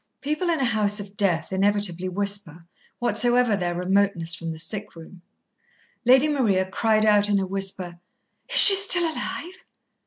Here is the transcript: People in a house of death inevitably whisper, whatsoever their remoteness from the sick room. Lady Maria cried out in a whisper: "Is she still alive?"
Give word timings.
People 0.21 0.49
in 0.49 0.59
a 0.59 0.65
house 0.65 0.99
of 0.99 1.15
death 1.15 1.53
inevitably 1.53 2.09
whisper, 2.09 2.65
whatsoever 2.97 3.55
their 3.55 3.75
remoteness 3.75 4.33
from 4.33 4.51
the 4.51 4.57
sick 4.57 4.95
room. 4.95 5.21
Lady 6.05 6.27
Maria 6.27 6.67
cried 6.67 7.05
out 7.05 7.29
in 7.29 7.37
a 7.37 7.45
whisper: 7.45 7.99
"Is 8.49 8.57
she 8.57 8.73
still 8.75 9.03
alive?" 9.03 9.63